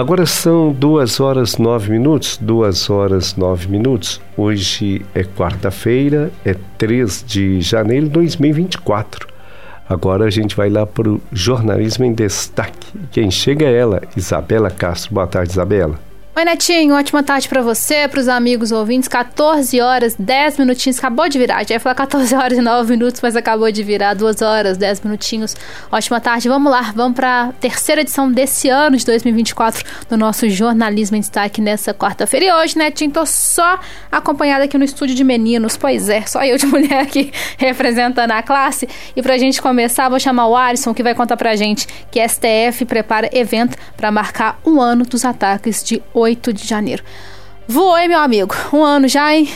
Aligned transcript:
Agora 0.00 0.24
são 0.24 0.72
duas 0.72 1.20
horas 1.20 1.58
nove 1.58 1.90
minutos, 1.90 2.38
duas 2.40 2.88
horas 2.88 3.36
nove 3.36 3.68
minutos. 3.68 4.18
Hoje 4.34 5.04
é 5.14 5.22
quarta-feira, 5.22 6.30
é 6.42 6.56
3 6.78 7.22
de 7.26 7.60
janeiro 7.60 8.06
de 8.06 8.12
2024. 8.12 9.28
Agora 9.86 10.24
a 10.24 10.30
gente 10.30 10.56
vai 10.56 10.70
lá 10.70 10.86
para 10.86 11.06
o 11.06 11.20
Jornalismo 11.30 12.06
em 12.06 12.14
Destaque. 12.14 12.98
Quem 13.12 13.30
chega 13.30 13.66
é 13.66 13.76
ela, 13.76 14.00
Isabela 14.16 14.70
Castro. 14.70 15.12
Boa 15.12 15.26
tarde, 15.26 15.52
Isabela. 15.52 16.09
Oi, 16.32 16.44
Netinho, 16.44 16.94
ótima 16.94 17.24
tarde 17.24 17.48
para 17.48 17.60
você, 17.60 18.06
para 18.06 18.20
os 18.20 18.28
amigos 18.28 18.70
ouvintes. 18.70 19.08
14 19.08 19.80
horas, 19.80 20.14
10 20.14 20.58
minutinhos, 20.58 20.96
acabou 20.96 21.28
de 21.28 21.36
virar. 21.36 21.66
Já 21.66 21.74
ia 21.74 21.80
falar 21.80 21.96
14 21.96 22.32
horas 22.36 22.56
e 22.56 22.60
9 22.60 22.92
minutos, 22.92 23.20
mas 23.20 23.34
acabou 23.34 23.70
de 23.70 23.82
virar 23.82 24.14
2 24.14 24.40
horas, 24.40 24.78
10 24.78 25.00
minutinhos. 25.00 25.56
Ótima 25.90 26.20
tarde, 26.20 26.48
vamos 26.48 26.70
lá, 26.70 26.92
vamos 26.94 27.16
para 27.16 27.42
a 27.42 27.52
terceira 27.54 28.02
edição 28.02 28.30
desse 28.30 28.68
ano 28.68 28.96
de 28.96 29.04
2024 29.06 29.84
do 30.08 30.16
nosso 30.16 30.48
Jornalismo 30.48 31.16
em 31.16 31.20
Destaque 31.20 31.60
nessa 31.60 31.92
quarta-feira. 31.92 32.46
E 32.46 32.52
hoje, 32.52 32.78
Netinho, 32.78 33.10
tô 33.10 33.26
só 33.26 33.80
acompanhada 34.10 34.64
aqui 34.64 34.78
no 34.78 34.84
estúdio 34.84 35.16
de 35.16 35.24
meninos. 35.24 35.76
Pois 35.76 36.08
é, 36.08 36.22
só 36.22 36.44
eu 36.44 36.56
de 36.56 36.64
mulher 36.70 37.00
aqui 37.02 37.32
representando 37.58 38.30
a 38.30 38.40
classe. 38.40 38.88
E 39.16 39.20
pra 39.20 39.36
gente 39.36 39.60
começar, 39.60 40.08
vou 40.08 40.20
chamar 40.20 40.46
o 40.46 40.56
Alisson, 40.56 40.94
que 40.94 41.02
vai 41.02 41.14
contar 41.14 41.36
pra 41.36 41.56
gente 41.56 41.88
que 42.08 42.20
a 42.20 42.28
STF 42.28 42.84
prepara 42.86 43.28
evento 43.32 43.76
para 43.96 44.12
marcar 44.12 44.60
um 44.64 44.80
ano 44.80 45.04
dos 45.04 45.24
ataques 45.24 45.82
de 45.82 46.00
8 46.14 46.19
de 46.52 46.66
janeiro. 46.66 47.02
Voou, 47.66 47.96
meu 48.08 48.18
amigo? 48.18 48.54
Um 48.72 48.84
ano 48.84 49.08
já, 49.08 49.34
hein? 49.34 49.48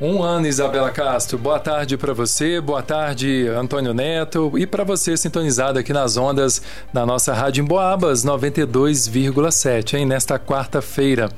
Um 0.00 0.22
ano, 0.22 0.46
Isabela 0.46 0.90
Castro. 0.90 1.36
Boa 1.36 1.58
tarde 1.58 1.98
para 1.98 2.14
você, 2.14 2.58
boa 2.58 2.82
tarde, 2.82 3.46
Antônio 3.48 3.92
Neto, 3.92 4.50
e 4.56 4.66
para 4.66 4.82
você 4.82 5.14
sintonizado 5.14 5.78
aqui 5.78 5.92
nas 5.92 6.16
ondas 6.16 6.62
da 6.90 7.04
nossa 7.04 7.34
Rádio 7.34 7.62
Emboabas 7.62 8.24
92,7, 8.24 9.98
hein, 9.98 10.06
nesta 10.06 10.38
quarta-feira. 10.38 11.28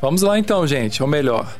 Vamos 0.00 0.22
lá 0.22 0.38
então, 0.38 0.64
gente, 0.64 1.02
ou 1.02 1.08
melhor, 1.08 1.52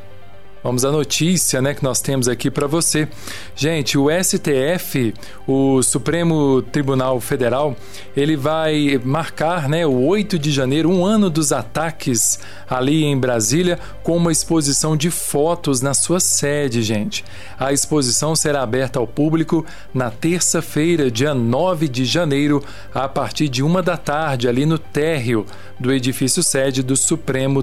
Vamos 0.65 0.83
à 0.83 0.91
notícia, 0.91 1.61
né, 1.61 1.75
que 1.75 1.85
nós 1.85 2.01
temos 2.01 2.27
aqui 2.27 2.51
para 2.51 2.67
você. 2.67 3.07
Gente, 3.55 3.99
o 3.99 4.07
STF, 4.09 5.13
o 5.47 5.83
Supremo 5.83 6.63
Tribunal 6.63 7.21
Federal, 7.21 7.77
ele 8.17 8.35
vai 8.35 8.99
marcar, 9.05 9.69
né, 9.69 9.87
o 9.87 10.07
8 10.07 10.39
de 10.39 10.51
janeiro, 10.51 10.91
um 10.91 11.05
ano 11.05 11.29
dos 11.29 11.53
ataques 11.53 12.41
ali 12.67 13.05
em 13.05 13.15
Brasília, 13.15 13.79
com 14.03 14.17
uma 14.17 14.33
exposição 14.33 14.97
de 14.97 15.11
fotos 15.11 15.83
na 15.83 15.93
sua 15.93 16.19
sede, 16.19 16.83
gente. 16.83 17.27
A 17.59 17.71
exposição 17.71 18.35
será 18.35 18.63
aberta 18.63 18.99
ao 18.99 19.07
público 19.07 19.67
na 19.93 20.11
terça-feira, 20.11 21.11
dia 21.11 21.35
9 21.35 21.89
de 21.89 22.07
janeiro, 22.07 22.65
a 22.95 23.07
partir 23.07 23.51
de 23.51 23.63
uma 23.63 23.83
da 23.83 23.99
tarde, 23.99 24.49
ali 24.49 24.65
no 24.65 24.79
térreo 24.79 25.45
do 25.79 25.93
edifício 25.93 26.43
sede 26.43 26.83
do 26.83 26.97
Supremo 26.97 27.63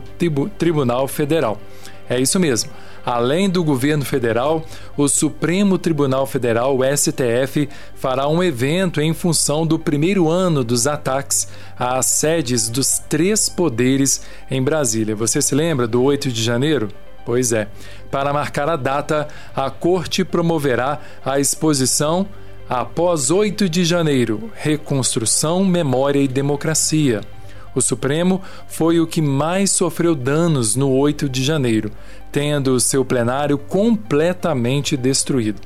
Tribunal 0.59 1.07
Federal. 1.07 1.59
É 2.11 2.19
isso 2.19 2.37
mesmo. 2.41 2.69
Além 3.05 3.49
do 3.49 3.63
governo 3.63 4.03
federal, 4.03 4.65
o 4.97 5.07
Supremo 5.07 5.77
Tribunal 5.77 6.27
Federal, 6.27 6.77
o 6.77 6.83
STF, 6.83 7.69
fará 7.95 8.27
um 8.27 8.43
evento 8.43 8.99
em 8.99 9.13
função 9.13 9.65
do 9.65 9.79
primeiro 9.79 10.27
ano 10.27 10.61
dos 10.61 10.87
ataques 10.87 11.47
às 11.79 12.07
sedes 12.07 12.67
dos 12.67 12.99
três 13.07 13.47
poderes 13.47 14.23
em 14.51 14.61
Brasília. 14.61 15.15
Você 15.15 15.41
se 15.41 15.55
lembra 15.55 15.87
do 15.87 16.03
8 16.03 16.29
de 16.29 16.43
janeiro? 16.43 16.89
Pois 17.25 17.53
é. 17.53 17.69
Para 18.11 18.33
marcar 18.33 18.67
a 18.67 18.75
data, 18.75 19.29
a 19.55 19.69
Corte 19.69 20.25
promoverá 20.25 20.99
a 21.23 21.39
exposição 21.39 22.27
Após 22.69 23.29
8 23.29 23.67
de 23.67 23.83
janeiro 23.83 24.49
Reconstrução, 24.55 25.65
Memória 25.65 26.19
e 26.19 26.27
Democracia 26.27 27.19
o 27.75 27.81
Supremo 27.81 28.41
foi 28.67 28.99
o 28.99 29.07
que 29.07 29.21
mais 29.21 29.71
sofreu 29.71 30.15
danos 30.15 30.75
no 30.75 30.91
8 30.91 31.29
de 31.29 31.43
janeiro, 31.43 31.91
tendo 32.31 32.79
seu 32.79 33.03
plenário 33.03 33.57
completamente 33.57 34.95
destruído. 34.97 35.61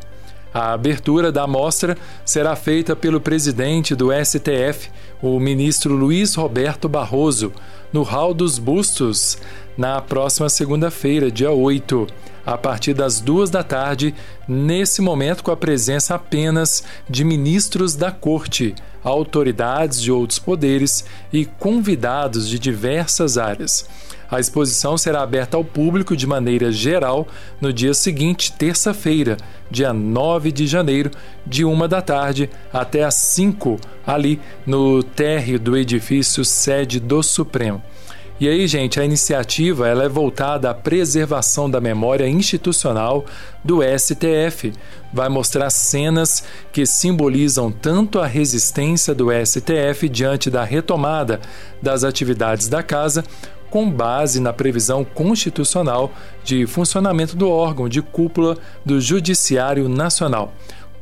A 0.53 0.71
abertura 0.71 1.33
da 1.33 1.45
mostra 1.45 1.97
será 2.23 2.55
feita 2.55 2.95
pelo 2.95 3.19
presidente 3.19 3.93
do 3.93 4.09
STF, 4.13 4.89
o 5.21 5.37
ministro 5.37 5.93
Luiz 5.93 6.35
Roberto 6.35 6.87
Barroso, 6.87 7.51
no 7.91 8.03
Hall 8.03 8.33
dos 8.33 8.57
Bustos, 8.57 9.37
na 9.77 9.99
próxima 9.99 10.47
segunda-feira, 10.47 11.29
dia 11.29 11.51
8, 11.51 12.07
a 12.45 12.57
partir 12.57 12.93
das 12.93 13.19
duas 13.19 13.49
da 13.49 13.63
tarde, 13.63 14.15
nesse 14.47 15.01
momento 15.01 15.43
com 15.43 15.51
a 15.51 15.57
presença 15.57 16.15
apenas 16.15 16.83
de 17.09 17.25
ministros 17.25 17.95
da 17.95 18.11
Corte 18.11 18.73
autoridades 19.05 20.01
de 20.01 20.11
outros 20.11 20.39
poderes 20.39 21.05
e 21.31 21.45
convidados 21.45 22.49
de 22.49 22.59
diversas 22.59 23.37
áreas. 23.37 23.87
A 24.29 24.39
exposição 24.39 24.97
será 24.97 25.21
aberta 25.21 25.55
ao 25.55 25.63
público 25.63 26.17
de 26.17 26.25
maneira 26.25 26.71
geral 26.71 27.27
no 27.61 27.71
dia 27.71 27.93
seguinte, 27.93 28.51
terça-feira, 28.51 29.37
dia 29.69 29.93
9 29.93 30.51
de 30.51 30.65
janeiro, 30.65 31.11
de 31.45 31.63
uma 31.63 31.87
da 31.87 32.01
tarde 32.01 32.49
até 32.73 33.03
às 33.03 33.13
5, 33.13 33.79
ali 34.05 34.41
no 34.65 35.03
térreo 35.03 35.59
do 35.59 35.77
edifício 35.77 36.43
sede 36.43 36.99
do 36.99 37.21
Supremo. 37.21 37.83
E 38.37 38.49
aí, 38.49 38.67
gente, 38.67 38.99
a 38.99 39.05
iniciativa 39.05 39.87
ela 39.87 40.03
é 40.03 40.09
voltada 40.09 40.69
à 40.69 40.73
preservação 40.73 41.69
da 41.69 41.79
memória 41.79 42.27
institucional 42.27 43.23
do 43.63 43.79
STF. 43.81 44.73
Vai 45.13 45.29
mostrar 45.29 45.69
cenas 45.69 46.43
que 46.73 46.85
simbolizam 46.85 47.71
tanto 47.71 48.19
a 48.19 48.27
resistência 48.27 49.15
do 49.15 49.27
STF 49.31 50.09
diante 50.09 50.49
da 50.49 50.65
retomada 50.65 51.39
das 51.81 52.03
atividades 52.03 52.67
da 52.67 52.83
casa, 52.83 53.23
com 53.69 53.89
base 53.89 54.41
na 54.41 54.51
previsão 54.51 55.05
constitucional 55.05 56.11
de 56.43 56.67
funcionamento 56.67 57.37
do 57.37 57.49
órgão 57.49 57.87
de 57.87 58.01
cúpula 58.01 58.57
do 58.85 58.99
Judiciário 58.99 59.87
Nacional 59.87 60.53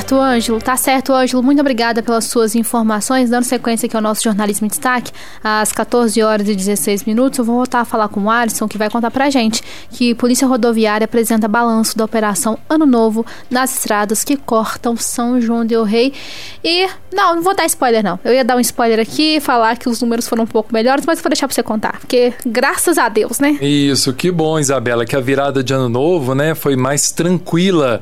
certo, 0.07 0.21
Ângelo. 0.21 0.61
Tá 0.61 0.77
certo, 0.77 1.13
Ângelo. 1.13 1.43
Muito 1.43 1.61
obrigada 1.61 2.03
pelas 2.03 2.27
suas 2.27 2.55
informações. 2.55 3.29
Dando 3.29 3.43
sequência 3.43 3.87
aqui 3.87 3.97
ao 3.97 4.03
nosso 4.03 4.23
jornalismo 4.23 4.67
em 4.67 4.69
destaque, 4.69 5.11
às 5.43 5.73
14 5.73 6.23
horas 6.23 6.49
e 6.49 6.55
16 6.55 7.05
minutos, 7.05 7.39
eu 7.39 7.45
vou 7.45 7.57
voltar 7.57 7.81
a 7.81 7.85
falar 7.85 8.09
com 8.09 8.23
o 8.23 8.31
Alisson, 8.31 8.69
que 8.69 8.79
vai 8.79 8.89
contar 8.89 9.11
pra 9.11 9.29
gente 9.31 9.63
que 9.91 10.15
Polícia 10.15 10.47
Rodoviária 10.47 11.05
apresenta 11.05 11.49
balanço 11.49 11.99
da 11.99 12.05
Operação 12.05 12.57
Ano 12.69 12.87
Novo 12.87 13.27
nas 13.51 13.77
estradas 13.77 14.23
que 14.23 14.37
cortam 14.37 14.97
São 14.97 15.41
João 15.41 15.65
del 15.65 15.83
Rei. 15.83 16.13
E, 16.63 16.87
não, 17.13 17.37
não 17.37 17.43
vou 17.43 17.55
dar 17.55 17.67
spoiler, 17.67 18.05
não. 18.05 18.19
Eu 18.25 18.33
ia 18.33 18.45
dar 18.45 18.57
um 18.57 18.61
spoiler 18.61 19.01
aqui, 19.01 19.41
falar 19.41 19.77
que 19.77 19.89
os 19.89 20.01
números 20.01 20.29
foram 20.29 20.45
um 20.45 20.47
pouco 20.47 20.73
melhores, 20.73 21.05
mas 21.05 21.21
vou 21.21 21.31
deixar 21.31 21.49
pra 21.49 21.55
você 21.55 21.63
contar, 21.63 21.99
porque 21.99 22.33
graças 22.47 22.97
a 22.97 23.09
Deus, 23.09 23.41
né? 23.41 23.59
Isso, 23.61 24.13
que 24.13 24.31
bom, 24.31 24.59
Isabela, 24.59 25.05
que 25.05 25.17
a 25.17 25.21
virada 25.21 25.65
de 25.65 25.73
Ano 25.73 25.89
Novo, 25.89 26.35
né, 26.35 26.55
foi 26.55 26.77
mais 26.77 27.11
tranquila 27.11 28.01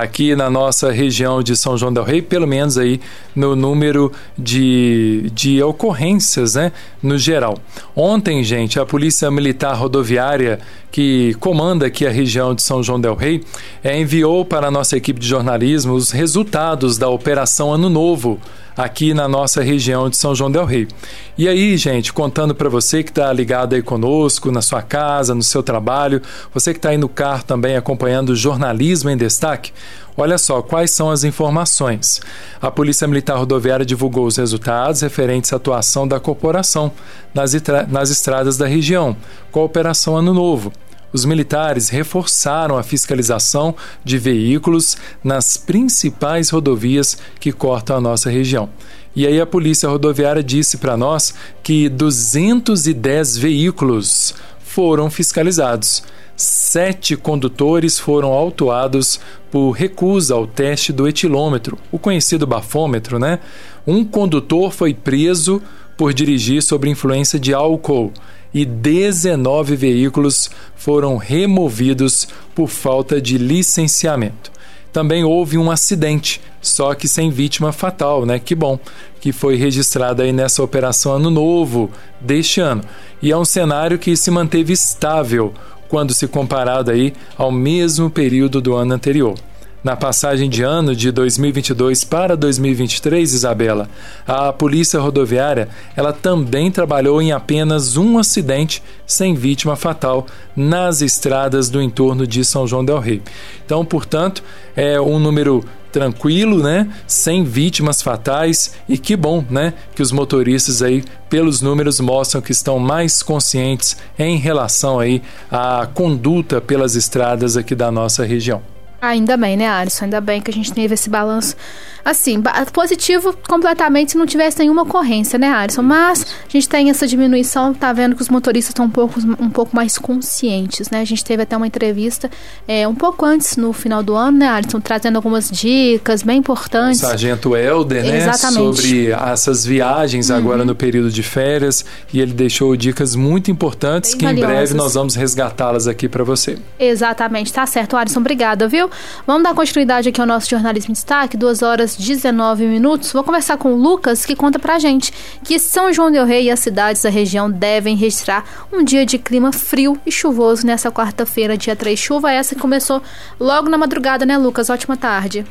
aqui 0.00 0.34
na 0.34 0.48
nossa 0.48 0.90
região 0.90 1.42
de 1.42 1.56
São 1.56 1.76
João 1.76 1.92
del 1.92 2.04
Rei, 2.04 2.22
pelo 2.22 2.46
menos 2.46 2.78
aí 2.78 3.00
no 3.34 3.56
número 3.56 4.12
de, 4.38 5.30
de 5.34 5.62
ocorrências, 5.62 6.54
né, 6.54 6.72
no 7.02 7.18
geral. 7.18 7.58
Ontem, 7.94 8.42
gente, 8.44 8.78
a 8.78 8.86
Polícia 8.86 9.30
Militar 9.30 9.74
Rodoviária 9.74 10.60
que 10.92 11.34
comanda 11.40 11.86
aqui 11.86 12.06
a 12.06 12.10
região 12.10 12.54
de 12.54 12.62
São 12.62 12.82
João 12.82 13.00
del 13.00 13.14
Rei, 13.14 13.42
é, 13.82 13.98
enviou 13.98 14.44
para 14.44 14.68
a 14.68 14.70
nossa 14.70 14.94
equipe 14.94 15.18
de 15.18 15.26
jornalismo 15.26 15.94
os 15.94 16.10
resultados 16.10 16.98
da 16.98 17.08
Operação 17.08 17.72
Ano 17.72 17.88
Novo 17.88 18.38
aqui 18.76 19.14
na 19.14 19.28
nossa 19.28 19.62
região 19.62 20.08
de 20.08 20.16
São 20.16 20.34
João 20.34 20.50
del 20.50 20.64
Rei. 20.64 20.88
E 21.36 21.48
aí, 21.48 21.76
gente, 21.76 22.12
contando 22.12 22.54
para 22.54 22.68
você 22.68 23.02
que 23.02 23.10
está 23.10 23.32
ligado 23.32 23.74
aí 23.74 23.82
conosco, 23.82 24.50
na 24.50 24.62
sua 24.62 24.82
casa, 24.82 25.34
no 25.34 25.42
seu 25.42 25.62
trabalho, 25.62 26.20
você 26.52 26.72
que 26.72 26.78
está 26.78 26.90
aí 26.90 26.98
no 26.98 27.08
carro 27.08 27.42
também 27.44 27.76
acompanhando 27.76 28.30
o 28.30 28.36
jornalismo 28.36 29.10
em 29.10 29.16
destaque, 29.16 29.72
olha 30.16 30.36
só 30.38 30.60
quais 30.60 30.90
são 30.90 31.10
as 31.10 31.24
informações. 31.24 32.20
A 32.60 32.70
Polícia 32.70 33.08
Militar 33.08 33.38
Rodoviária 33.38 33.86
divulgou 33.86 34.26
os 34.26 34.36
resultados 34.36 35.00
referentes 35.00 35.52
à 35.52 35.56
atuação 35.56 36.06
da 36.06 36.20
corporação 36.20 36.92
nas, 37.34 37.52
nas 37.88 38.10
estradas 38.10 38.56
da 38.56 38.66
região, 38.66 39.16
com 39.50 39.60
a 39.60 39.64
Operação 39.64 40.16
Ano 40.16 40.34
Novo 40.34 40.72
os 41.12 41.24
militares 41.24 41.88
reforçaram 41.88 42.78
a 42.78 42.82
fiscalização 42.82 43.74
de 44.04 44.18
veículos 44.18 44.96
nas 45.22 45.56
principais 45.56 46.50
rodovias 46.50 47.18
que 47.38 47.52
cortam 47.52 47.96
a 47.96 48.00
nossa 48.00 48.30
região. 48.30 48.68
E 49.14 49.26
aí 49.26 49.40
a 49.40 49.46
Polícia 49.46 49.88
Rodoviária 49.88 50.42
disse 50.42 50.78
para 50.78 50.96
nós 50.96 51.34
que 51.62 51.88
210 51.88 53.36
veículos 53.36 54.34
foram 54.58 55.10
fiscalizados. 55.10 56.02
Sete 56.34 57.14
condutores 57.14 57.98
foram 57.98 58.32
autuados 58.32 59.20
por 59.50 59.72
recusa 59.72 60.34
ao 60.34 60.46
teste 60.46 60.90
do 60.92 61.06
etilômetro, 61.06 61.78
o 61.92 61.98
conhecido 61.98 62.46
bafômetro, 62.46 63.18
né? 63.18 63.38
Um 63.86 64.02
condutor 64.02 64.72
foi 64.72 64.94
preso 64.94 65.60
por 65.96 66.14
dirigir 66.14 66.62
sob 66.62 66.88
influência 66.88 67.38
de 67.38 67.52
álcool 67.52 68.12
e 68.52 68.64
19 68.64 69.76
veículos 69.76 70.50
foram 70.76 71.16
removidos 71.16 72.28
por 72.54 72.68
falta 72.68 73.20
de 73.20 73.38
licenciamento. 73.38 74.52
Também 74.92 75.24
houve 75.24 75.56
um 75.56 75.70
acidente, 75.70 76.40
só 76.60 76.94
que 76.94 77.08
sem 77.08 77.30
vítima 77.30 77.72
fatal, 77.72 78.26
né? 78.26 78.38
Que 78.38 78.54
bom 78.54 78.78
que 79.20 79.32
foi 79.32 79.56
registrado 79.56 80.20
aí 80.20 80.32
nessa 80.32 80.62
operação 80.62 81.12
Ano 81.12 81.30
Novo 81.30 81.90
deste 82.20 82.60
ano. 82.60 82.82
E 83.22 83.30
é 83.30 83.36
um 83.36 83.44
cenário 83.44 83.98
que 83.98 84.16
se 84.16 84.30
manteve 84.30 84.72
estável 84.72 85.54
quando 85.88 86.12
se 86.12 86.26
comparado 86.26 86.90
aí 86.90 87.14
ao 87.38 87.50
mesmo 87.50 88.10
período 88.10 88.60
do 88.60 88.74
ano 88.74 88.94
anterior. 88.94 89.34
Na 89.82 89.96
passagem 89.96 90.48
de 90.48 90.62
ano 90.62 90.94
de 90.94 91.10
2022 91.10 92.04
para 92.04 92.36
2023, 92.36 93.34
Isabela, 93.34 93.88
a 94.24 94.52
Polícia 94.52 95.00
Rodoviária 95.00 95.68
ela 95.96 96.12
também 96.12 96.70
trabalhou 96.70 97.20
em 97.20 97.32
apenas 97.32 97.96
um 97.96 98.16
acidente 98.16 98.80
sem 99.04 99.34
vítima 99.34 99.74
fatal 99.74 100.24
nas 100.54 101.02
estradas 101.02 101.68
do 101.68 101.82
entorno 101.82 102.28
de 102.28 102.44
São 102.44 102.64
João 102.64 102.84
del 102.84 103.00
Rei. 103.00 103.22
Então, 103.66 103.84
portanto, 103.84 104.44
é 104.76 105.00
um 105.00 105.18
número 105.18 105.64
tranquilo, 105.90 106.62
né? 106.62 106.88
Sem 107.04 107.42
vítimas 107.42 108.00
fatais 108.00 108.74
e 108.88 108.96
que 108.96 109.16
bom, 109.16 109.44
né? 109.50 109.74
Que 109.96 110.02
os 110.02 110.12
motoristas 110.12 110.80
aí, 110.80 111.02
pelos 111.28 111.60
números, 111.60 111.98
mostram 111.98 112.40
que 112.40 112.52
estão 112.52 112.78
mais 112.78 113.20
conscientes 113.20 113.96
em 114.16 114.36
relação 114.36 115.00
aí 115.00 115.20
à 115.50 115.88
conduta 115.92 116.60
pelas 116.60 116.94
estradas 116.94 117.56
aqui 117.56 117.74
da 117.74 117.90
nossa 117.90 118.24
região. 118.24 118.71
Ainda 119.02 119.36
bem, 119.36 119.56
né, 119.56 119.68
Alisson? 119.68 120.04
Ainda 120.04 120.20
bem 120.20 120.40
que 120.40 120.48
a 120.48 120.54
gente 120.54 120.72
teve 120.72 120.94
esse 120.94 121.10
balanço 121.10 121.56
assim, 122.04 122.40
positivo 122.72 123.36
completamente 123.48 124.12
se 124.12 124.18
não 124.18 124.26
tivesse 124.26 124.60
nenhuma 124.60 124.82
ocorrência, 124.82 125.38
né, 125.38 125.48
Alisson? 125.48 125.82
Mas 125.82 126.22
a 126.22 126.48
gente 126.48 126.68
tem 126.68 126.88
essa 126.88 127.04
diminuição, 127.04 127.74
tá 127.74 127.92
vendo 127.92 128.14
que 128.14 128.22
os 128.22 128.28
motoristas 128.28 128.70
estão 128.70 128.84
um 128.84 128.90
pouco, 128.90 129.18
um 129.40 129.50
pouco 129.50 129.74
mais 129.74 129.98
conscientes, 129.98 130.88
né? 130.88 131.00
A 131.00 131.04
gente 131.04 131.24
teve 131.24 131.42
até 131.42 131.56
uma 131.56 131.66
entrevista 131.66 132.30
é, 132.66 132.86
um 132.86 132.94
pouco 132.94 133.24
antes, 133.24 133.56
no 133.56 133.72
final 133.72 134.04
do 134.04 134.14
ano, 134.14 134.38
né, 134.38 134.48
Alisson? 134.48 134.80
Trazendo 134.80 135.16
algumas 135.16 135.50
dicas 135.50 136.22
bem 136.22 136.38
importantes. 136.38 137.00
Sargento 137.00 137.56
Helder, 137.56 138.04
né? 138.04 138.18
Exatamente. 138.18 138.76
Sobre 138.76 139.10
essas 139.10 139.66
viagens 139.66 140.30
uhum. 140.30 140.36
agora 140.36 140.64
no 140.64 140.76
período 140.76 141.10
de 141.10 141.24
férias 141.24 141.84
e 142.12 142.20
ele 142.20 142.32
deixou 142.32 142.76
dicas 142.76 143.16
muito 143.16 143.50
importantes 143.50 144.12
bem 144.12 144.18
que 144.20 144.24
valiosas. 144.26 144.50
em 144.50 144.54
breve 144.54 144.74
nós 144.74 144.94
vamos 144.94 145.16
resgatá-las 145.16 145.88
aqui 145.88 146.08
para 146.08 146.22
você. 146.22 146.56
Exatamente, 146.78 147.52
tá 147.52 147.66
certo, 147.66 147.96
Alisson. 147.96 148.20
Obrigada, 148.20 148.68
viu? 148.68 148.91
Vamos 149.26 149.42
dar 149.42 149.54
continuidade 149.54 150.08
aqui 150.08 150.20
ao 150.20 150.26
nosso 150.26 150.48
jornalismo 150.48 150.90
em 150.90 150.94
destaque, 150.94 151.36
duas 151.36 151.62
horas 151.62 151.72
horas 151.72 151.96
19 151.96 152.66
minutos, 152.66 153.12
vou 153.12 153.24
conversar 153.24 153.56
com 153.56 153.72
o 153.72 153.76
Lucas, 153.76 154.24
que 154.24 154.36
conta 154.36 154.58
pra 154.58 154.78
gente 154.78 155.12
que 155.42 155.58
São 155.58 155.92
João 155.92 156.10
del 156.10 156.24
Rei 156.24 156.44
e 156.44 156.50
as 156.50 156.60
cidades 156.60 157.02
da 157.02 157.10
região 157.10 157.50
devem 157.50 157.96
registrar 157.96 158.44
um 158.72 158.84
dia 158.84 159.04
de 159.04 159.18
clima 159.18 159.52
frio 159.52 159.98
e 160.06 160.12
chuvoso 160.12 160.66
nessa 160.66 160.90
quarta-feira, 160.90 161.56
dia 161.56 161.74
3. 161.74 161.98
Chuva 161.98 162.30
essa 162.30 162.54
que 162.54 162.60
começou 162.60 163.02
logo 163.40 163.68
na 163.68 163.78
madrugada, 163.78 164.24
né, 164.24 164.36
Lucas? 164.36 164.70
Ótima 164.70 164.96
tarde. 164.96 165.44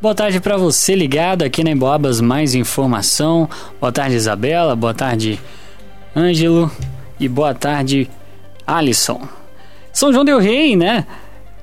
Boa 0.00 0.14
tarde 0.14 0.40
para 0.40 0.56
você 0.56 0.94
ligado 0.94 1.42
aqui 1.42 1.64
na 1.64 1.70
Emboabas 1.70 2.20
Mais 2.20 2.54
Informação. 2.54 3.48
Boa 3.80 3.90
tarde, 3.92 4.14
Isabela. 4.14 4.76
Boa 4.76 4.94
tarde, 4.94 5.40
Ângelo. 6.14 6.70
E 7.18 7.28
boa 7.28 7.54
tarde, 7.54 8.08
Alisson. 8.66 9.26
São 9.92 10.12
João 10.12 10.24
del 10.24 10.38
Rei, 10.38 10.76
né? 10.76 11.06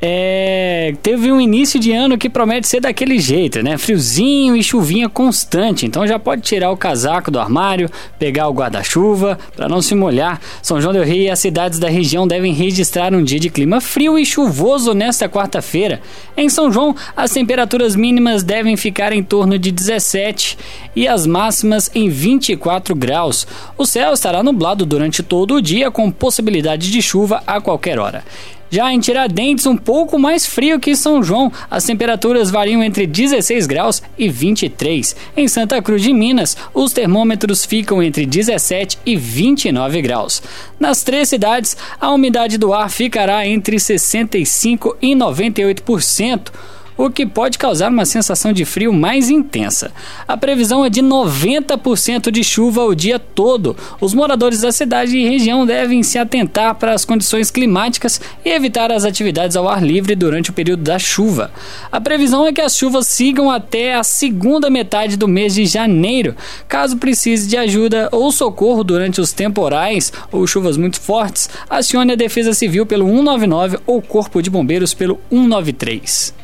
É, 0.05 0.93
teve 1.01 1.31
um 1.31 1.39
início 1.39 1.79
de 1.79 1.93
ano 1.93 2.17
que 2.17 2.29
promete 2.29 2.67
ser 2.67 2.81
daquele 2.81 3.17
jeito, 3.19 3.63
né? 3.63 3.77
Friozinho 3.77 4.53
e 4.53 4.61
chuvinha 4.61 5.07
constante. 5.07 5.85
Então 5.85 6.05
já 6.05 6.19
pode 6.19 6.41
tirar 6.41 6.71
o 6.71 6.75
casaco 6.75 7.31
do 7.31 7.39
armário, 7.39 7.89
pegar 8.19 8.49
o 8.49 8.53
guarda-chuva 8.53 9.39
para 9.55 9.69
não 9.69 9.81
se 9.81 9.95
molhar. 9.95 10.41
São 10.61 10.81
João 10.81 10.91
del 10.91 11.05
Rei 11.05 11.27
e 11.27 11.29
as 11.29 11.39
cidades 11.39 11.79
da 11.79 11.87
região 11.87 12.27
devem 12.27 12.51
registrar 12.51 13.13
um 13.13 13.23
dia 13.23 13.39
de 13.39 13.49
clima 13.49 13.79
frio 13.79 14.19
e 14.19 14.25
chuvoso 14.25 14.93
nesta 14.93 15.29
quarta-feira. 15.29 16.01
Em 16.35 16.49
São 16.49 16.69
João, 16.69 16.93
as 17.15 17.31
temperaturas 17.31 17.95
mínimas 17.95 18.43
devem 18.43 18.75
ficar 18.75 19.13
em 19.13 19.23
torno 19.23 19.57
de 19.57 19.71
17 19.71 20.57
e 20.97 21.07
as 21.07 21.25
máximas 21.25 21.89
em 21.95 22.09
24 22.09 22.93
graus. 22.93 23.47
O 23.77 23.85
céu 23.85 24.11
estará 24.11 24.43
nublado 24.43 24.85
durante 24.85 25.23
todo 25.23 25.55
o 25.55 25.61
dia 25.61 25.89
com 25.89 26.11
possibilidade 26.11 26.91
de 26.91 27.01
chuva 27.01 27.41
a 27.47 27.61
qualquer 27.61 27.97
hora. 27.99 28.21
Já 28.73 28.91
em 28.91 28.99
Tiradentes, 28.99 29.67
um 29.67 29.77
pouco 29.77 30.17
mais 30.17 30.47
frio 30.47 30.79
que 30.79 30.95
São 30.95 31.21
João, 31.21 31.51
as 31.69 31.83
temperaturas 31.83 32.49
variam 32.49 32.83
entre 32.83 33.05
16 33.05 33.67
graus 33.67 34.01
e 34.17 34.27
23. 34.27 35.15
Em 35.37 35.47
Santa 35.47 35.79
Cruz 35.79 36.01
de 36.01 36.11
Minas, 36.11 36.57
os 36.73 36.91
termômetros 36.91 37.63
ficam 37.67 38.01
entre 38.01 38.25
17 38.25 38.97
e 39.05 39.15
29 39.15 40.01
graus. 40.01 40.41
Nas 40.79 41.03
três 41.03 41.29
cidades, 41.29 41.77
a 42.01 42.09
umidade 42.09 42.57
do 42.57 42.73
ar 42.73 42.89
ficará 42.89 43.45
entre 43.45 43.79
65 43.79 44.97
e 44.99 45.13
98% 45.13 46.47
o 46.97 47.09
que 47.09 47.25
pode 47.25 47.57
causar 47.57 47.89
uma 47.89 48.05
sensação 48.05 48.53
de 48.53 48.65
frio 48.65 48.93
mais 48.93 49.29
intensa. 49.29 49.91
A 50.27 50.37
previsão 50.37 50.85
é 50.85 50.89
de 50.89 51.01
90% 51.01 52.31
de 52.31 52.43
chuva 52.43 52.83
o 52.83 52.95
dia 52.95 53.19
todo. 53.19 53.75
Os 53.99 54.13
moradores 54.13 54.61
da 54.61 54.71
cidade 54.71 55.17
e 55.17 55.27
região 55.27 55.65
devem 55.65 56.03
se 56.03 56.17
atentar 56.17 56.75
para 56.75 56.93
as 56.93 57.05
condições 57.05 57.49
climáticas 57.49 58.21
e 58.43 58.49
evitar 58.49 58.91
as 58.91 59.05
atividades 59.05 59.55
ao 59.55 59.67
ar 59.67 59.83
livre 59.83 60.15
durante 60.15 60.49
o 60.49 60.53
período 60.53 60.83
da 60.83 60.99
chuva. 60.99 61.51
A 61.91 61.99
previsão 61.99 62.47
é 62.47 62.53
que 62.53 62.61
as 62.61 62.75
chuvas 62.75 63.07
sigam 63.07 63.49
até 63.49 63.95
a 63.95 64.03
segunda 64.03 64.69
metade 64.69 65.17
do 65.17 65.27
mês 65.27 65.53
de 65.53 65.65
janeiro. 65.65 66.35
Caso 66.67 66.97
precise 66.97 67.47
de 67.47 67.57
ajuda 67.57 68.09
ou 68.11 68.31
socorro 68.31 68.83
durante 68.83 69.19
os 69.19 69.31
temporais 69.31 70.11
ou 70.31 70.45
chuvas 70.45 70.77
muito 70.77 70.99
fortes, 70.99 71.49
acione 71.69 72.13
a 72.13 72.15
Defesa 72.15 72.53
Civil 72.53 72.85
pelo 72.85 73.05
199 73.05 73.79
ou 73.85 74.01
Corpo 74.01 74.41
de 74.41 74.49
Bombeiros 74.49 74.93
pelo 74.93 75.19
193. 75.29 76.42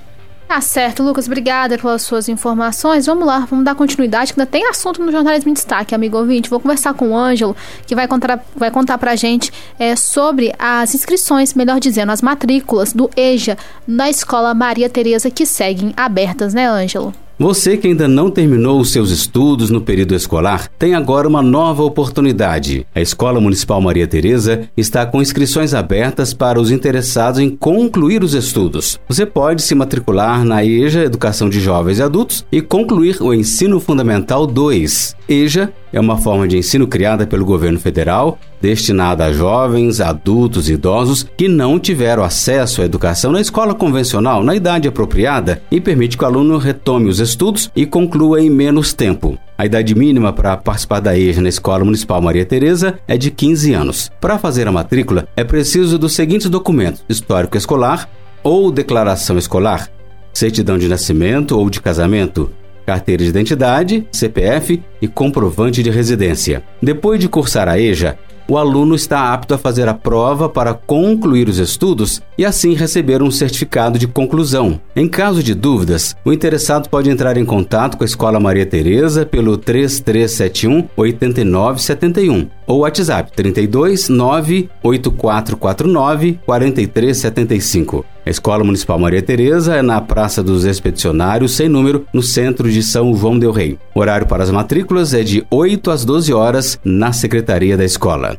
Tá 0.49 0.61
certo, 0.61 1.03
Lucas, 1.03 1.27
obrigada 1.27 1.77
pelas 1.77 2.01
suas 2.01 2.27
informações. 2.27 3.05
Vamos 3.05 3.23
lá, 3.23 3.45
vamos 3.47 3.63
dar 3.63 3.75
continuidade, 3.75 4.33
que 4.33 4.41
ainda 4.41 4.49
tem 4.49 4.67
assunto 4.67 4.99
no 4.99 5.11
Jornalismo 5.11 5.51
em 5.51 5.53
Destaque, 5.53 5.93
amigo 5.93 6.17
ouvinte. 6.17 6.49
Vou 6.49 6.59
conversar 6.59 6.95
com 6.95 7.11
o 7.11 7.15
Ângelo, 7.15 7.55
que 7.85 7.93
vai 7.93 8.07
contar, 8.07 8.43
vai 8.55 8.71
contar 8.71 8.97
pra 8.97 9.15
gente 9.15 9.53
é, 9.77 9.95
sobre 9.95 10.51
as 10.57 10.95
inscrições, 10.95 11.53
melhor 11.53 11.79
dizendo, 11.79 12.11
as 12.11 12.23
matrículas 12.23 12.93
do 12.93 13.11
EJA 13.15 13.59
na 13.87 14.09
Escola 14.09 14.55
Maria 14.55 14.89
Tereza, 14.89 15.29
que 15.29 15.45
seguem 15.45 15.93
abertas, 15.95 16.51
né, 16.51 16.67
Ângelo? 16.67 17.13
Você 17.41 17.77
que 17.77 17.87
ainda 17.87 18.05
não 18.05 18.29
terminou 18.29 18.81
os 18.81 18.91
seus 18.91 19.11
estudos 19.11 19.69
no 19.69 19.79
período 19.79 20.13
escolar 20.13 20.67
tem 20.77 20.93
agora 20.93 21.25
uma 21.25 21.41
nova 21.41 21.81
oportunidade. 21.83 22.85
A 22.93 22.99
Escola 22.99 23.39
Municipal 23.39 23.79
Maria 23.79 24.05
Tereza 24.05 24.63
está 24.75 25.05
com 25.05 25.21
inscrições 25.21 25.73
abertas 25.73 26.33
para 26.33 26.59
os 26.59 26.69
interessados 26.69 27.39
em 27.39 27.49
concluir 27.49 28.25
os 28.25 28.33
estudos. 28.33 28.99
Você 29.07 29.25
pode 29.25 29.61
se 29.61 29.73
matricular 29.73 30.43
na 30.43 30.65
EJA 30.65 31.05
Educação 31.05 31.49
de 31.49 31.61
Jovens 31.61 31.99
e 31.99 32.03
Adultos 32.03 32.45
e 32.51 32.61
concluir 32.61 33.21
o 33.21 33.33
Ensino 33.33 33.79
Fundamental 33.79 34.45
2. 34.45 35.15
EJA 35.29 35.71
é 35.91 35.99
uma 35.99 36.17
forma 36.17 36.47
de 36.47 36.57
ensino 36.57 36.87
criada 36.87 37.25
pelo 37.25 37.45
governo 37.45 37.79
federal, 37.79 38.37
destinada 38.61 39.25
a 39.25 39.33
jovens, 39.33 40.01
adultos 40.01 40.69
e 40.69 40.73
idosos 40.73 41.25
que 41.37 41.47
não 41.47 41.79
tiveram 41.79 42.23
acesso 42.23 42.81
à 42.81 42.85
educação 42.85 43.31
na 43.31 43.41
escola 43.41 43.73
convencional 43.73 44.43
na 44.43 44.55
idade 44.55 44.87
apropriada 44.87 45.61
e 45.71 45.79
permite 45.79 46.17
que 46.17 46.23
o 46.23 46.27
aluno 46.27 46.57
retome 46.57 47.09
os 47.09 47.19
estudos 47.19 47.71
e 47.75 47.85
conclua 47.85 48.41
em 48.41 48.49
menos 48.49 48.93
tempo. 48.93 49.37
A 49.57 49.65
idade 49.65 49.93
mínima 49.93 50.31
para 50.31 50.55
participar 50.55 50.99
da 51.01 51.17
EJA 51.17 51.41
na 51.41 51.49
Escola 51.49 51.83
Municipal 51.83 52.21
Maria 52.21 52.45
Tereza 52.45 52.97
é 53.07 53.17
de 53.17 53.29
15 53.29 53.73
anos. 53.73 54.11
Para 54.21 54.37
fazer 54.37 54.67
a 54.67 54.71
matrícula, 54.71 55.27
é 55.35 55.43
preciso 55.43 55.99
dos 55.99 56.13
seguintes 56.13 56.49
documentos: 56.49 57.03
histórico 57.09 57.57
escolar 57.57 58.09
ou 58.41 58.71
declaração 58.71 59.37
escolar, 59.37 59.89
certidão 60.33 60.77
de 60.77 60.87
nascimento 60.87 61.57
ou 61.57 61.69
de 61.69 61.81
casamento, 61.81 62.49
carteira 62.89 63.23
de 63.23 63.29
identidade, 63.29 64.07
CPF 64.11 64.81
e 64.99 65.07
comprovante 65.07 65.83
de 65.83 65.91
residência. 65.91 66.63
Depois 66.81 67.19
de 67.19 67.29
cursar 67.29 67.67
a 67.69 67.79
EJA, 67.79 68.17
o 68.49 68.57
aluno 68.57 68.95
está 68.95 69.31
apto 69.31 69.53
a 69.53 69.59
fazer 69.59 69.87
a 69.87 69.93
prova 69.93 70.49
para 70.49 70.73
concluir 70.73 71.47
os 71.47 71.59
estudos 71.59 72.19
e 72.35 72.43
assim 72.43 72.73
receber 72.73 73.21
um 73.21 73.29
certificado 73.29 73.99
de 73.99 74.07
conclusão. 74.07 74.81
Em 74.95 75.07
caso 75.07 75.43
de 75.43 75.53
dúvidas, 75.53 76.15
o 76.25 76.33
interessado 76.33 76.89
pode 76.89 77.11
entrar 77.11 77.37
em 77.37 77.45
contato 77.45 77.95
com 77.95 78.03
a 78.03 78.07
Escola 78.07 78.39
Maria 78.39 78.65
Tereza 78.65 79.23
pelo 79.23 79.55
3371 79.55 80.89
8971 80.97 82.49
ou 82.69 82.81
WhatsApp 82.81 83.31
32 83.35 84.07
98449 84.09 86.39
4375. 86.45 88.05
A 88.23 88.29
Escola 88.29 88.63
Municipal 88.63 88.99
Maria 88.99 89.23
Tereza 89.23 89.75
é 89.75 89.81
na 89.81 89.99
Praça 89.99 90.43
dos 90.43 90.65
Expedicionários, 90.65 91.55
sem 91.55 91.67
número, 91.67 92.05
no 92.13 92.21
centro 92.21 92.71
de 92.71 92.83
São 92.83 93.15
João 93.15 93.39
del 93.39 93.51
Rei. 93.51 93.79
O 93.95 93.99
horário 93.99 94.27
para 94.27 94.43
as 94.43 94.51
matrículas 94.51 95.15
é 95.15 95.23
de 95.23 95.43
8 95.49 95.89
às 95.89 96.05
12 96.05 96.31
horas 96.31 96.79
na 96.85 97.11
Secretaria 97.11 97.75
da 97.75 97.83
Escola. 97.83 98.37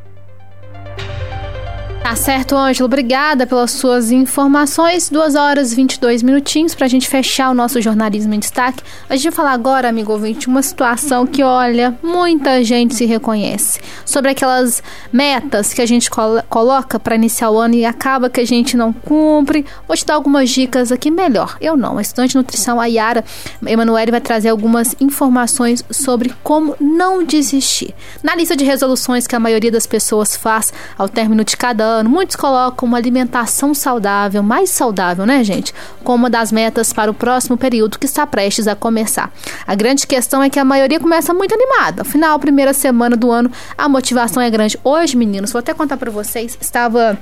Tá 2.11 2.17
certo, 2.17 2.57
Ângelo. 2.57 2.87
Obrigada 2.87 3.47
pelas 3.47 3.71
suas 3.71 4.11
informações. 4.11 5.09
Duas 5.09 5.37
horas 5.37 5.71
e 5.71 5.77
22 5.77 6.25
minutinhos 6.25 6.75
para 6.75 6.87
a 6.87 6.89
gente 6.89 7.09
fechar 7.09 7.51
o 7.51 7.55
nosso 7.55 7.81
jornalismo 7.81 8.35
em 8.35 8.41
destaque. 8.41 8.83
A 9.09 9.15
gente 9.15 9.27
vai 9.27 9.33
falar 9.33 9.53
agora, 9.53 9.89
amigo 9.89 10.11
ouvinte, 10.11 10.49
uma 10.49 10.61
situação 10.61 11.25
que, 11.25 11.41
olha, 11.45 11.97
muita 12.03 12.65
gente 12.65 12.97
se 12.97 13.05
reconhece. 13.05 13.79
Sobre 14.05 14.33
aquelas 14.33 14.83
metas 15.13 15.73
que 15.73 15.81
a 15.81 15.87
gente 15.87 16.11
colo 16.11 16.43
coloca 16.49 16.99
para 16.99 17.15
iniciar 17.15 17.49
o 17.53 17.59
ano 17.61 17.77
e 17.77 17.85
acaba 17.85 18.29
que 18.29 18.41
a 18.41 18.45
gente 18.45 18.77
não 18.77 18.93
cumpre. 18.93 19.65
Vou 19.87 19.97
te 19.97 20.05
dar 20.05 20.15
algumas 20.15 20.51
dicas 20.51 20.91
aqui 20.91 21.13
melhor. 21.13 21.57
Eu 21.61 21.77
não. 21.77 21.97
A 21.97 22.03
estudante 22.03 22.31
de 22.31 22.39
nutrição, 22.39 22.81
a 22.81 22.87
Yara 22.87 23.25
Emanuele, 23.65 24.11
vai 24.11 24.21
trazer 24.21 24.49
algumas 24.49 24.97
informações 24.99 25.85
sobre 25.93 26.35
como 26.43 26.75
não 26.81 27.23
desistir. 27.23 27.95
Na 28.21 28.35
lista 28.35 28.57
de 28.57 28.65
resoluções 28.65 29.29
que 29.29 29.37
a 29.37 29.41
maioria 29.41 29.71
das 29.71 29.87
pessoas 29.87 30.35
faz 30.35 30.73
ao 30.99 31.09
término 31.09 31.45
de 31.45 31.57
cada 31.57 31.85
ano, 31.85 32.00
muitos 32.09 32.37
colocam 32.37 32.89
uma 32.89 32.97
alimentação 32.97 33.75
saudável, 33.75 34.43
mais 34.43 34.71
saudável, 34.71 35.27
né, 35.27 35.43
gente? 35.45 35.75
Como 36.03 36.25
uma 36.25 36.31
das 36.31 36.53
metas 36.53 36.93
para 36.93 37.11
o 37.11 37.15
próximo 37.15 37.57
período 37.57 37.99
que 37.99 38.07
está 38.07 38.27
prestes 38.27 38.67
a 38.67 38.75
começar. 38.75 39.33
A 39.67 39.75
grande 39.75 40.07
questão 40.07 40.43
é 40.43 40.49
que 40.49 40.59
a 40.59 40.65
maioria 40.65 41.01
começa 41.01 41.35
muito 41.35 41.55
animada. 41.55 42.03
Afinal, 42.03 42.39
primeira 42.39 42.73
semana 42.73 43.17
do 43.17 43.31
ano, 43.31 43.51
a 43.77 43.89
motivação 43.89 44.43
é 44.43 44.51
grande. 44.51 44.79
Hoje, 44.85 45.17
meninos, 45.17 45.53
vou 45.53 45.61
até 45.61 45.75
contar 45.75 45.97
para 45.97 46.11
vocês, 46.11 46.57
estava 46.61 47.19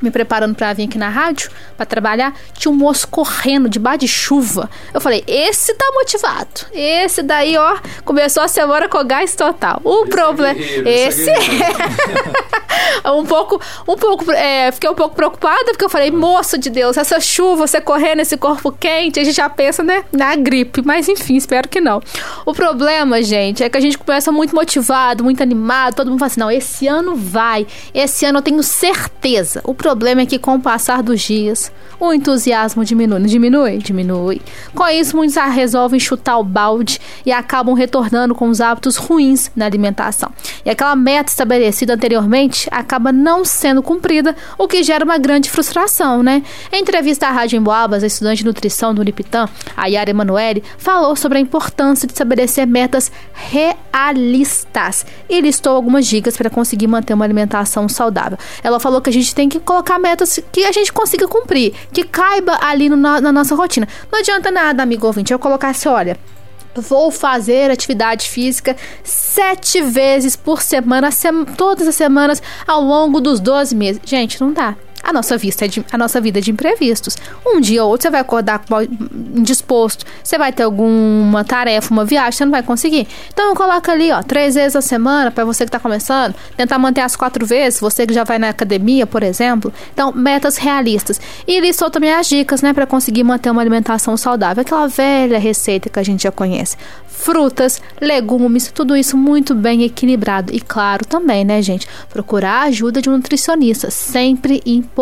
me 0.00 0.10
preparando 0.10 0.54
para 0.54 0.72
vir 0.72 0.84
aqui 0.84 0.98
na 0.98 1.08
rádio 1.08 1.50
para 1.76 1.86
trabalhar, 1.86 2.34
tinha 2.54 2.72
um 2.72 2.74
moço 2.74 3.06
correndo 3.08 3.68
debaixo 3.68 3.98
de 3.98 4.08
chuva. 4.08 4.70
Eu 4.92 5.00
falei: 5.00 5.22
"Esse 5.26 5.74
tá 5.74 5.84
motivado. 5.92 6.66
Esse 6.72 7.22
daí, 7.22 7.56
ó, 7.56 7.78
começou 8.04 8.42
a 8.42 8.48
semana 8.48 8.88
com 8.88 9.04
gás 9.04 9.34
total". 9.34 9.80
O 9.84 10.06
problema 10.06 10.58
esse 10.58 11.28
é 13.04 13.10
um 13.10 13.24
pouco 13.24 13.60
um 13.86 13.96
pouco 13.96 14.30
é, 14.32 14.70
fiquei 14.72 14.88
um 14.88 14.94
pouco 14.94 15.14
preocupada 15.14 15.64
porque 15.66 15.84
eu 15.84 15.90
falei: 15.90 16.10
"Moço 16.10 16.56
de 16.58 16.70
Deus, 16.70 16.96
essa 16.96 17.20
chuva, 17.20 17.66
você 17.66 17.80
correndo 17.80 18.20
esse 18.20 18.36
corpo 18.36 18.72
quente, 18.72 19.20
a 19.20 19.24
gente 19.24 19.36
já 19.36 19.48
pensa, 19.48 19.82
né, 19.82 20.04
na 20.12 20.34
gripe, 20.36 20.82
mas 20.84 21.08
enfim, 21.08 21.36
espero 21.36 21.68
que 21.68 21.80
não". 21.80 22.00
O 22.46 22.54
problema, 22.54 23.22
gente, 23.22 23.62
é 23.62 23.68
que 23.68 23.76
a 23.76 23.80
gente 23.80 23.98
começa 23.98 24.32
muito 24.32 24.54
motivado, 24.54 25.22
muito 25.22 25.42
animado, 25.42 25.94
todo 25.94 26.10
mundo 26.10 26.18
fala 26.18 26.26
assim: 26.28 26.40
"Não, 26.40 26.50
esse 26.50 26.86
ano 26.86 27.14
vai. 27.14 27.66
Esse 27.92 28.24
ano 28.24 28.38
eu 28.38 28.42
tenho 28.42 28.62
certeza". 28.62 29.60
O 29.64 29.74
problema 29.74 29.89
é 30.20 30.26
que 30.26 30.38
com 30.38 30.56
o 30.56 30.60
passar 30.60 31.02
dos 31.02 31.20
dias, 31.20 31.72
o 31.98 32.12
entusiasmo 32.12 32.84
diminui. 32.84 33.20
Diminui? 33.26 33.78
Diminui. 33.78 34.42
Com 34.74 34.86
isso, 34.88 35.16
muitos 35.16 35.36
resolvem 35.36 35.98
chutar 35.98 36.38
o 36.38 36.44
balde 36.44 37.00
e 37.24 37.32
acabam 37.32 37.74
retornando 37.74 38.34
com 38.34 38.48
os 38.48 38.60
hábitos 38.60 38.96
ruins 38.96 39.50
na 39.54 39.66
alimentação. 39.66 40.30
E 40.64 40.70
aquela 40.70 40.96
meta 40.96 41.30
estabelecida 41.30 41.94
anteriormente 41.94 42.68
acaba 42.70 43.12
não 43.12 43.44
sendo 43.44 43.82
cumprida, 43.82 44.34
o 44.56 44.68
que 44.68 44.82
gera 44.82 45.04
uma 45.04 45.18
grande 45.18 45.50
frustração, 45.50 46.22
né? 46.22 46.42
Em 46.72 46.80
entrevista 46.80 47.26
à 47.26 47.30
Rádio 47.30 47.56
Emboabas, 47.56 48.02
a 48.02 48.06
estudante 48.06 48.38
de 48.38 48.44
nutrição 48.44 48.94
do 48.94 49.00
Unipitã, 49.00 49.48
a 49.76 49.86
Yara 49.86 50.10
Emanuele, 50.10 50.62
falou 50.78 51.16
sobre 51.16 51.38
a 51.38 51.40
importância 51.40 52.06
de 52.06 52.12
estabelecer 52.12 52.66
metas 52.66 53.10
realistas 53.32 55.04
e 55.28 55.40
listou 55.40 55.74
algumas 55.74 56.06
dicas 56.06 56.36
para 56.36 56.50
conseguir 56.50 56.86
manter 56.86 57.14
uma 57.14 57.24
alimentação 57.24 57.88
saudável. 57.88 58.38
Ela 58.62 58.78
falou 58.78 59.00
que 59.00 59.10
a 59.10 59.12
gente 59.12 59.34
tem 59.34 59.48
que 59.48 59.58
colocar 59.58 59.79
metas 59.98 60.40
que 60.52 60.64
a 60.64 60.72
gente 60.72 60.92
consiga 60.92 61.26
cumprir, 61.28 61.74
que 61.92 62.04
caiba 62.04 62.58
ali 62.60 62.88
no, 62.88 62.96
na, 62.96 63.32
nossa 63.32 63.54
rotina. 63.54 63.86
Não 64.10 64.20
adianta 64.20 64.50
nada, 64.50 64.82
amigo 64.82 65.06
ouvinte, 65.06 65.32
eu 65.32 65.38
colocar 65.38 65.70
assim, 65.70 65.88
olha, 65.88 66.16
Vou 66.72 67.10
fazer 67.10 67.68
atividade 67.68 68.28
física 68.28 68.76
sete 69.02 69.82
vezes 69.82 70.36
por 70.36 70.62
semana, 70.62 71.10
sem, 71.10 71.44
todas 71.44 71.88
as 71.88 71.96
semanas, 71.96 72.40
ao 72.64 72.80
longo 72.80 73.20
dos 73.20 73.40
12 73.40 73.74
meses. 73.74 74.00
Gente, 74.04 74.40
não 74.40 74.52
dá. 74.52 74.76
A 75.10 75.12
nossa, 75.12 75.36
vista 75.36 75.64
é 75.64 75.68
de, 75.68 75.84
a 75.92 75.98
nossa 75.98 76.20
vida 76.20 76.38
é 76.38 76.42
de 76.42 76.50
imprevistos. 76.50 77.16
Um 77.46 77.60
dia 77.60 77.84
ou 77.84 77.90
outro 77.90 78.04
você 78.04 78.10
vai 78.10 78.20
acordar 78.20 78.62
indisposto, 79.36 80.04
você 80.22 80.38
vai 80.38 80.52
ter 80.52 80.62
alguma 80.62 81.44
tarefa, 81.44 81.92
uma 81.92 82.04
viagem, 82.04 82.32
você 82.32 82.44
não 82.44 82.52
vai 82.52 82.62
conseguir. 82.62 83.06
Então 83.32 83.54
coloca 83.54 83.92
ali, 83.92 84.10
ó, 84.10 84.22
três 84.22 84.54
vezes 84.54 84.76
a 84.76 84.80
semana 84.80 85.30
para 85.30 85.44
você 85.44 85.64
que 85.64 85.68
está 85.68 85.78
começando, 85.78 86.34
tentar 86.56 86.78
manter 86.78 87.00
as 87.00 87.16
quatro 87.16 87.44
vezes, 87.44 87.80
você 87.80 88.06
que 88.06 88.14
já 88.14 88.24
vai 88.24 88.38
na 88.38 88.48
academia, 88.48 89.06
por 89.06 89.22
exemplo. 89.22 89.72
Então, 89.92 90.12
metas 90.12 90.56
realistas. 90.56 91.20
E 91.46 91.60
listou 91.60 91.90
também 91.90 92.12
as 92.12 92.28
dicas, 92.28 92.62
né, 92.62 92.72
para 92.72 92.86
conseguir 92.86 93.24
manter 93.24 93.50
uma 93.50 93.60
alimentação 93.60 94.16
saudável, 94.16 94.62
aquela 94.62 94.86
velha 94.86 95.38
receita 95.38 95.88
que 95.88 95.98
a 95.98 96.02
gente 96.02 96.22
já 96.22 96.30
conhece. 96.30 96.76
Frutas, 97.06 97.82
legumes, 98.00 98.70
tudo 98.72 98.96
isso 98.96 99.16
muito 99.16 99.54
bem 99.54 99.82
equilibrado. 99.82 100.54
E 100.54 100.60
claro 100.60 101.04
também, 101.04 101.44
né, 101.44 101.60
gente, 101.60 101.86
procurar 102.08 102.62
ajuda 102.62 103.02
de 103.02 103.10
um 103.10 103.12
nutricionista, 103.12 103.90
sempre 103.90 104.62
importante. 104.64 104.99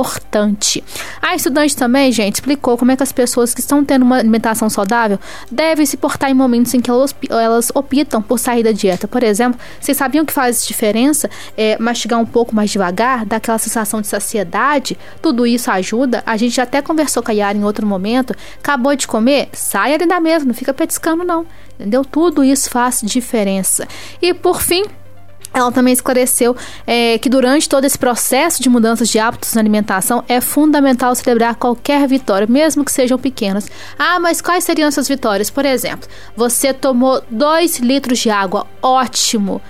A 1.21 1.35
estudante 1.35 1.77
também, 1.77 2.11
gente, 2.13 2.37
explicou 2.37 2.77
como 2.77 2.91
é 2.91 2.97
que 2.97 3.03
as 3.03 3.13
pessoas 3.13 3.55
que 3.55 3.61
estão 3.61 3.85
tendo 3.85 4.03
uma 4.03 4.17
alimentação 4.17 4.69
saudável 4.69 5.19
devem 5.51 5.85
se 5.85 5.97
portar 5.97 6.31
em 6.31 6.35
momentos 6.35 6.75
em 6.75 6.81
que 6.81 6.91
elas, 6.91 7.15
elas 7.29 7.71
optam 7.75 8.23
por 8.23 8.39
sair 8.39 8.63
da 8.63 8.73
dieta. 8.73 9.09
Por 9.09 9.23
exemplo, 9.23 9.61
vocês 9.81 9.97
sabiam 9.97 10.25
que 10.25 10.33
faz 10.33 10.67
diferença 10.67 11.31
é, 11.57 11.79
mastigar 11.79 12.21
um 12.21 12.27
pouco 12.27 12.55
mais 12.55 12.71
devagar, 12.71 13.25
dar 13.25 13.37
aquela 13.37 13.59
sensação 13.59 14.01
de 14.01 14.07
saciedade? 14.07 14.99
Tudo 15.21 15.47
isso 15.47 15.71
ajuda. 15.71 16.23
A 16.27 16.37
gente 16.37 16.61
até 16.61 16.81
conversou 16.83 17.23
com 17.23 17.31
a 17.31 17.35
Yara 17.35 17.57
em 17.57 17.65
outro 17.65 17.87
momento. 17.87 18.35
Acabou 18.59 18.95
de 18.95 19.07
comer? 19.07 19.49
Sai 19.53 19.95
ali 19.95 20.07
da 20.07 20.21
mesa, 20.21 20.45
não 20.45 20.55
fica 20.55 20.73
petiscando 20.75 21.25
não. 21.25 21.47
Entendeu? 21.79 22.05
Tudo 22.05 22.43
isso 22.43 22.69
faz 22.71 23.01
diferença. 23.05 23.87
E 24.21 24.35
por 24.35 24.61
fim, 24.61 24.85
ela 25.53 25.73
também 25.73 25.93
esclareceu 25.93 26.57
é, 26.87 27.19
que 27.19 27.29
durante 27.29 27.69
todo 27.69 27.85
esse 27.85 27.99
processo 27.99 28.63
de 28.63 28.69
mudanças 28.69 29.09
de 29.09 29.19
hábitos 29.19 29.55
na 29.55 29.61
alimentação 29.61 30.25
é 30.29 30.41
fundamental 30.41 31.15
celebrar 31.15 31.57
qualquer 31.57 32.07
vitória, 32.07 32.47
mesmo 32.47 32.85
que 32.85 32.93
sejam 32.93 33.19
pequenas. 33.19 33.69
Ah, 33.99 34.21
mas 34.21 34.41
quais 34.41 34.65
seriam 34.65 34.89
essas 34.89 35.09
vitórias? 35.09 35.51
Por 35.51 35.65
exemplo, 35.65 36.09
você 36.37 36.73
tomou 36.73 37.23
2 37.31 37.79
litros 37.79 38.19
de 38.19 38.31
água, 38.31 38.67
ótimo. 38.83 39.61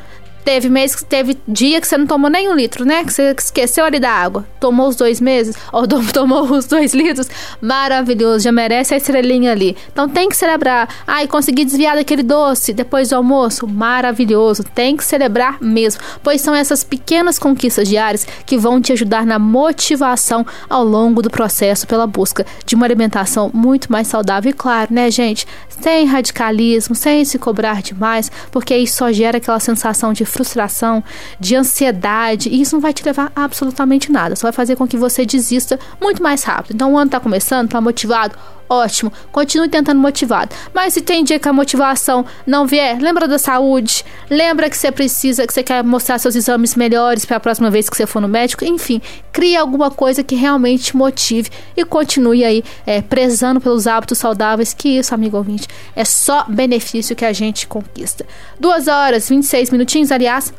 Teve 0.48 0.70
mês 0.70 0.94
que 0.94 1.04
teve 1.04 1.36
dia 1.46 1.78
que 1.78 1.86
você 1.86 1.98
não 1.98 2.06
tomou 2.06 2.30
nem 2.30 2.48
um 2.50 2.54
litro, 2.54 2.82
né? 2.82 3.04
Que 3.04 3.12
você 3.12 3.34
esqueceu 3.36 3.84
ali 3.84 4.00
da 4.00 4.10
água. 4.10 4.46
Tomou 4.58 4.88
os 4.88 4.96
dois 4.96 5.20
meses, 5.20 5.54
ou 5.70 5.86
tomou 5.86 6.50
os 6.50 6.64
dois 6.64 6.94
litros. 6.94 7.28
Maravilhoso, 7.60 8.44
já 8.44 8.50
merece 8.50 8.94
a 8.94 8.96
estrelinha 8.96 9.52
ali. 9.52 9.76
Então 9.92 10.08
tem 10.08 10.26
que 10.26 10.34
celebrar. 10.34 10.88
Ai, 11.06 11.28
consegui 11.28 11.66
desviar 11.66 11.96
daquele 11.96 12.22
doce 12.22 12.72
depois 12.72 13.10
do 13.10 13.16
almoço. 13.16 13.66
Maravilhoso. 13.66 14.64
Tem 14.64 14.96
que 14.96 15.04
celebrar 15.04 15.58
mesmo. 15.60 16.00
Pois 16.22 16.40
são 16.40 16.54
essas 16.54 16.82
pequenas 16.82 17.38
conquistas 17.38 17.86
diárias 17.86 18.26
que 18.46 18.56
vão 18.56 18.80
te 18.80 18.90
ajudar 18.94 19.26
na 19.26 19.38
motivação 19.38 20.46
ao 20.66 20.82
longo 20.82 21.20
do 21.20 21.28
processo 21.28 21.86
pela 21.86 22.06
busca 22.06 22.46
de 22.64 22.74
uma 22.74 22.86
alimentação 22.86 23.50
muito 23.52 23.92
mais 23.92 24.06
saudável. 24.06 24.48
E 24.48 24.54
claro, 24.54 24.94
né, 24.94 25.10
gente? 25.10 25.46
Sem 25.68 26.06
radicalismo, 26.06 26.94
sem 26.94 27.22
se 27.26 27.38
cobrar 27.38 27.82
demais, 27.82 28.32
porque 28.50 28.74
isso 28.74 28.96
só 28.96 29.12
gera 29.12 29.36
aquela 29.36 29.60
sensação 29.60 30.14
de 30.14 30.24
frustração, 30.38 31.02
de 31.40 31.56
ansiedade, 31.56 32.48
e 32.48 32.60
isso 32.60 32.76
não 32.76 32.80
vai 32.80 32.92
te 32.92 33.04
levar 33.04 33.32
a 33.34 33.48
absolutamente 33.48 34.12
nada. 34.12 34.36
Só 34.36 34.46
vai 34.46 34.52
fazer 34.52 34.76
com 34.76 34.86
que 34.86 34.96
você 34.96 35.26
desista 35.26 35.78
muito 36.00 36.22
mais 36.22 36.44
rápido. 36.44 36.74
Então, 36.74 36.92
o 36.92 36.96
ano 36.96 37.06
está 37.06 37.18
começando, 37.18 37.66
está 37.66 37.80
motivado, 37.80 38.36
ótimo, 38.68 39.12
continue 39.32 39.68
tentando 39.68 40.00
motivado. 40.00 40.54
Mas 40.74 40.94
se 40.94 41.00
tem 41.00 41.24
dia 41.24 41.38
que 41.38 41.48
a 41.48 41.52
motivação 41.52 42.24
não 42.46 42.66
vier, 42.66 42.98
lembra 43.00 43.26
da 43.26 43.38
saúde, 43.38 44.04
lembra 44.30 44.68
que 44.68 44.76
você 44.76 44.92
precisa, 44.92 45.46
que 45.46 45.52
você 45.52 45.62
quer 45.62 45.82
mostrar 45.82 46.18
seus 46.18 46.36
exames 46.36 46.74
melhores 46.74 47.24
para 47.24 47.36
a 47.36 47.40
próxima 47.40 47.70
vez 47.70 47.88
que 47.88 47.96
você 47.96 48.06
for 48.06 48.20
no 48.20 48.28
médico, 48.28 48.64
enfim, 48.64 49.00
crie 49.32 49.56
alguma 49.56 49.90
coisa 49.90 50.22
que 50.22 50.34
realmente 50.34 50.84
te 50.84 50.96
motive 50.96 51.50
e 51.76 51.84
continue 51.84 52.44
aí 52.44 52.64
é, 52.86 53.00
prezando 53.00 53.60
pelos 53.60 53.86
hábitos 53.86 54.18
saudáveis, 54.18 54.74
que 54.74 54.98
isso, 54.98 55.14
amigo 55.14 55.36
ouvinte, 55.36 55.68
é 55.94 56.04
só 56.04 56.44
benefício 56.48 57.16
que 57.16 57.24
a 57.24 57.32
gente 57.32 57.66
conquista. 57.66 58.26
Duas 58.58 58.88
horas, 58.88 59.28
26 59.28 59.70
minutinhos, 59.70 60.12
aliás, 60.12 60.52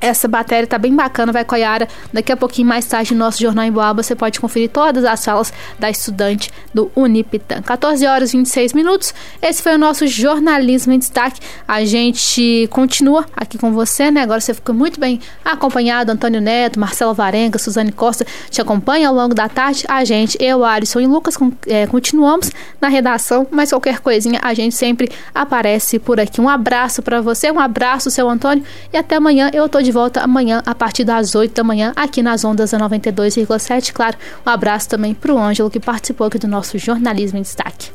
essa 0.00 0.28
matéria 0.28 0.66
tá 0.66 0.78
bem 0.78 0.94
bacana, 0.94 1.32
vai 1.32 1.44
com 1.44 1.54
a 1.54 1.58
Yara. 1.58 1.88
Daqui 2.12 2.32
a 2.32 2.36
pouquinho 2.36 2.68
mais 2.68 2.84
tarde 2.84 3.12
no 3.12 3.20
nosso 3.20 3.40
Jornal 3.40 3.64
em 3.64 3.72
Boaba 3.72 4.02
você 4.02 4.14
pode 4.14 4.40
conferir 4.40 4.70
todas 4.70 5.04
as 5.04 5.24
falas 5.24 5.52
da 5.78 5.90
estudante 5.90 6.50
do 6.72 6.90
Unipitan. 6.94 7.62
14 7.62 8.06
horas 8.06 8.32
e 8.32 8.36
26 8.36 8.72
minutos. 8.72 9.14
Esse 9.42 9.62
foi 9.62 9.74
o 9.74 9.78
nosso 9.78 10.06
jornalismo 10.06 10.92
em 10.92 10.98
destaque. 10.98 11.40
A 11.66 11.84
gente 11.84 12.68
continua 12.70 13.26
aqui 13.36 13.58
com 13.58 13.72
você, 13.72 14.10
né? 14.10 14.22
Agora 14.22 14.40
você 14.40 14.54
ficou 14.54 14.74
muito 14.74 15.00
bem 15.00 15.20
acompanhado. 15.44 16.12
Antônio 16.12 16.40
Neto, 16.40 16.78
Marcelo 16.78 17.14
Varenga, 17.14 17.58
Suzane 17.58 17.92
Costa 17.92 18.26
te 18.50 18.60
acompanha 18.60 19.08
ao 19.08 19.14
longo 19.14 19.34
da 19.34 19.48
tarde. 19.48 19.84
A 19.88 20.04
gente, 20.04 20.36
eu, 20.40 20.64
Alisson 20.64 21.00
e 21.00 21.06
Lucas, 21.06 21.36
é, 21.66 21.86
continuamos 21.86 22.50
na 22.80 22.88
redação, 22.88 23.46
mas 23.50 23.70
qualquer 23.70 24.00
coisinha 24.00 24.38
a 24.42 24.54
gente 24.54 24.74
sempre 24.74 25.10
aparece 25.34 25.98
por 25.98 26.20
aqui. 26.20 26.40
Um 26.40 26.48
abraço 26.48 27.02
para 27.02 27.20
você, 27.20 27.50
um 27.50 27.60
abraço, 27.60 28.10
seu 28.10 28.28
Antônio, 28.28 28.64
e 28.92 28.96
até 28.96 29.16
amanhã. 29.16 29.50
Eu 29.52 29.68
tô 29.68 29.80
de 29.80 29.87
de 29.88 29.92
volta 29.92 30.20
amanhã 30.20 30.62
a 30.66 30.74
partir 30.74 31.02
das 31.02 31.34
8 31.34 31.54
da 31.54 31.64
manhã 31.64 31.94
aqui 31.96 32.22
nas 32.22 32.44
ondas 32.44 32.72
da 32.72 32.78
92,7. 32.78 33.90
Claro, 33.90 34.18
um 34.46 34.50
abraço 34.50 34.86
também 34.86 35.14
para 35.14 35.32
o 35.32 35.38
Ângelo 35.38 35.70
que 35.70 35.80
participou 35.80 36.26
aqui 36.26 36.38
do 36.38 36.46
nosso 36.46 36.76
Jornalismo 36.76 37.38
em 37.38 37.42
Destaque. 37.42 37.90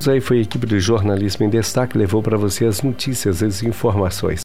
Isso 0.00 0.10
aí 0.10 0.18
foi 0.18 0.38
a 0.38 0.40
equipe 0.40 0.66
do 0.66 0.80
Jornalismo 0.80 1.44
em 1.44 1.50
Destaque, 1.50 1.98
levou 1.98 2.22
para 2.22 2.38
você 2.38 2.64
as 2.64 2.80
notícias, 2.80 3.42
as 3.42 3.62
informações. 3.62 4.34